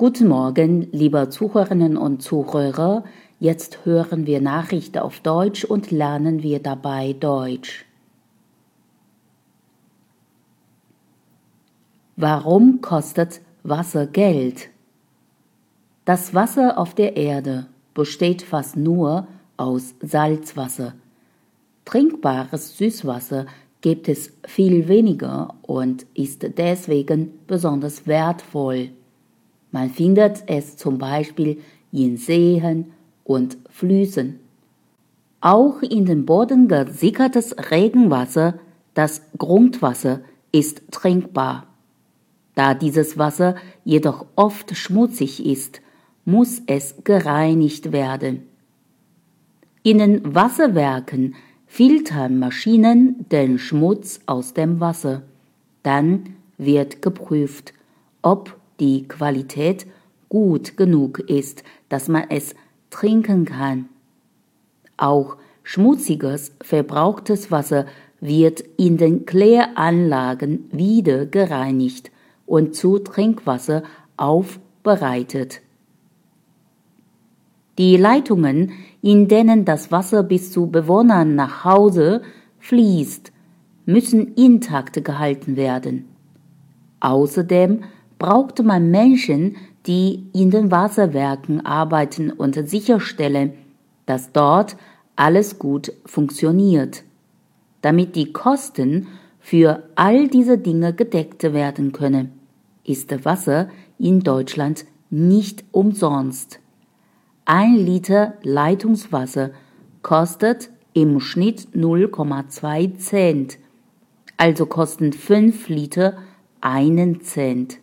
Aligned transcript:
Guten 0.00 0.28
Morgen, 0.28 0.86
liebe 0.92 1.28
Zuhörerinnen 1.28 1.96
und 1.96 2.22
Zuhörer. 2.22 3.02
Jetzt 3.40 3.84
hören 3.84 4.26
wir 4.26 4.40
Nachrichten 4.40 4.98
auf 4.98 5.18
Deutsch 5.18 5.64
und 5.64 5.90
lernen 5.90 6.44
wir 6.44 6.60
dabei 6.60 7.14
Deutsch. 7.14 7.84
Warum 12.14 12.80
kostet 12.80 13.40
Wasser 13.64 14.06
Geld? 14.06 14.68
Das 16.04 16.32
Wasser 16.32 16.78
auf 16.78 16.94
der 16.94 17.16
Erde 17.16 17.66
besteht 17.92 18.42
fast 18.42 18.76
nur 18.76 19.26
aus 19.56 19.96
Salzwasser. 20.00 20.94
Trinkbares 21.84 22.78
Süßwasser 22.78 23.46
gibt 23.80 24.08
es 24.08 24.32
viel 24.46 24.86
weniger 24.86 25.56
und 25.62 26.06
ist 26.14 26.56
deswegen 26.56 27.40
besonders 27.48 28.06
wertvoll. 28.06 28.90
Man 29.70 29.90
findet 29.90 30.44
es 30.46 30.76
zum 30.76 30.98
Beispiel 30.98 31.60
in 31.92 32.16
Seen 32.16 32.92
und 33.24 33.58
Flüssen. 33.70 34.40
Auch 35.40 35.82
in 35.82 36.06
den 36.06 36.26
Boden 36.26 36.68
gesickertes 36.68 37.54
Regenwasser, 37.70 38.58
das 38.94 39.22
Grundwasser, 39.36 40.20
ist 40.50 40.82
trinkbar. 40.90 41.66
Da 42.54 42.74
dieses 42.74 43.18
Wasser 43.18 43.54
jedoch 43.84 44.26
oft 44.34 44.74
schmutzig 44.76 45.44
ist, 45.46 45.80
muss 46.24 46.60
es 46.66 46.96
gereinigt 47.04 47.92
werden. 47.92 48.48
In 49.82 49.98
den 49.98 50.34
Wasserwerken 50.34 51.36
filtern 51.66 52.38
Maschinen 52.38 53.26
den 53.30 53.58
Schmutz 53.58 54.20
aus 54.26 54.54
dem 54.54 54.80
Wasser. 54.80 55.22
Dann 55.82 56.36
wird 56.56 57.00
geprüft, 57.00 57.72
ob 58.22 58.57
die 58.80 59.06
Qualität 59.08 59.86
gut 60.28 60.76
genug 60.76 61.18
ist, 61.20 61.64
dass 61.88 62.08
man 62.08 62.24
es 62.28 62.54
trinken 62.90 63.44
kann. 63.44 63.88
Auch 64.96 65.36
schmutziges, 65.62 66.52
verbrauchtes 66.62 67.50
Wasser 67.50 67.86
wird 68.20 68.62
in 68.76 68.96
den 68.96 69.26
Kläranlagen 69.26 70.68
wieder 70.72 71.26
gereinigt 71.26 72.10
und 72.46 72.74
zu 72.74 72.98
Trinkwasser 72.98 73.82
aufbereitet. 74.16 75.60
Die 77.78 77.96
Leitungen, 77.96 78.72
in 79.02 79.28
denen 79.28 79.64
das 79.64 79.92
Wasser 79.92 80.24
bis 80.24 80.50
zu 80.50 80.66
Bewohnern 80.66 81.36
nach 81.36 81.64
Hause 81.64 82.22
fließt, 82.58 83.30
müssen 83.86 84.34
intakt 84.34 85.04
gehalten 85.04 85.56
werden. 85.56 86.06
Außerdem 86.98 87.84
brauchte 88.18 88.62
man 88.62 88.90
Menschen, 88.90 89.56
die 89.86 90.24
in 90.32 90.50
den 90.50 90.70
Wasserwerken 90.70 91.64
arbeiten 91.64 92.30
und 92.30 92.68
sicherstellen, 92.68 93.52
dass 94.06 94.32
dort 94.32 94.76
alles 95.16 95.58
gut 95.58 95.92
funktioniert. 96.04 97.04
Damit 97.80 98.16
die 98.16 98.32
Kosten 98.32 99.06
für 99.40 99.84
all 99.94 100.28
diese 100.28 100.58
Dinge 100.58 100.92
gedeckt 100.92 101.42
werden 101.42 101.92
können, 101.92 102.32
ist 102.84 103.24
Wasser 103.24 103.68
in 103.98 104.20
Deutschland 104.20 104.84
nicht 105.10 105.64
umsonst. 105.72 106.60
Ein 107.44 107.76
Liter 107.76 108.34
Leitungswasser 108.42 109.50
kostet 110.02 110.70
im 110.92 111.20
Schnitt 111.20 111.68
0,2 111.74 112.98
Cent, 112.98 113.58
also 114.36 114.66
kosten 114.66 115.12
5 115.12 115.68
Liter 115.68 116.18
einen 116.60 117.22
Cent. 117.22 117.78